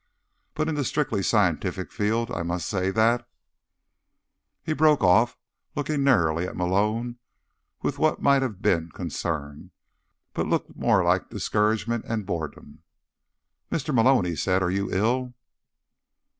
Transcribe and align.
But 0.55 0.67
in 0.67 0.73
the 0.73 0.83
strictly 0.83 1.21
scientific 1.21 1.91
field, 1.91 2.31
I 2.31 2.41
must 2.41 2.67
say 2.67 2.89
that—" 2.89 3.29
He 4.63 4.73
broke 4.73 5.03
off, 5.03 5.37
looking 5.75 6.03
narrowly 6.03 6.47
at 6.47 6.57
Malone 6.57 7.19
with 7.83 7.99
what 7.99 8.19
might 8.19 8.41
have 8.41 8.63
been 8.63 8.89
concern, 8.89 9.69
but 10.33 10.47
looked 10.47 10.75
more 10.75 11.03
like 11.03 11.29
discouragement 11.29 12.05
and 12.07 12.25
boredom. 12.25 12.81
"Mr. 13.71 13.93
Malone," 13.93 14.25
he 14.25 14.35
said, 14.35 14.63
"are 14.63 14.71
you 14.71 14.91
ill?" 14.91 15.35